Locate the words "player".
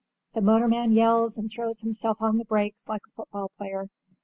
3.55-3.87